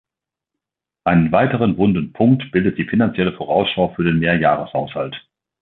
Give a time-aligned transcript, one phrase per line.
[1.03, 5.15] Einen weiteren wunden Punkt bildet die Finanzielle Vorausschau für den Mehrjahreshaushalt.